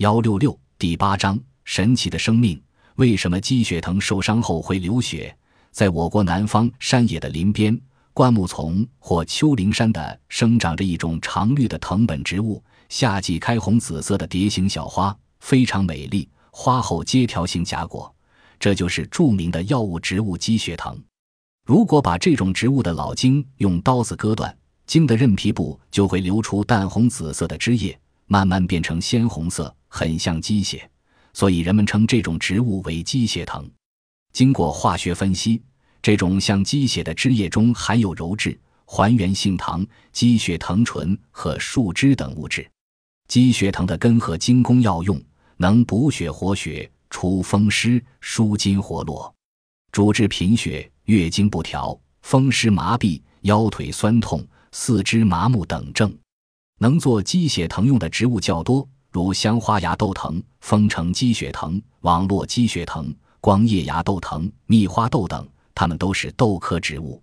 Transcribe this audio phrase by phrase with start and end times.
[0.00, 2.58] 幺六六第八章神奇的生命。
[2.94, 5.36] 为什么鸡血藤受伤后会流血？
[5.72, 7.78] 在我国南方山野的林边、
[8.14, 16.26] 灌木丛或丘陵山的生长着一种常绿的藤本植物，夏季开红紫色的蝶形小花，非常美丽。
[16.50, 18.10] 花后阶条形荚果，
[18.58, 20.98] 这就是著名的药物植物鸡血藤。
[21.66, 24.56] 如果把这种植物的老茎用刀子割断，
[24.86, 28.00] 茎的韧皮部就会流出淡红紫色的汁液，
[28.32, 30.88] 慢慢变成鲜红色，很像鸡血，
[31.32, 33.68] 所以人们称这种植物为鸡血藤。
[34.32, 35.60] 经过化学分析，
[36.00, 42.64] 这种像鸡血的汁液中含有鞣质还原性糖、鸡血藤醇和树脂等物质。
[43.26, 45.20] 鸡血藤的根和茎功药用。
[45.56, 49.30] 能补血活血、除风湿、舒筋活络，
[49.92, 54.42] 主治贫血、月经不调、风湿麻痹、腰腿酸痛、
[54.72, 56.10] 四肢麻木等症。
[56.82, 67.20] 能做鸡血藤用的植物较多，如香花芽豆藤、丰城鸡血藤、网络鸡血藤、光叶芽豆藤、蜜花豆等，它们都是豆科植物。